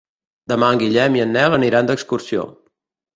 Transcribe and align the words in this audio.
Demà 0.53 0.69
en 0.75 0.79
Guillem 0.83 1.17
i 1.17 1.21
en 1.25 1.31
Nel 1.35 1.57
aniran 1.57 1.91
d'excursió. 1.91 2.47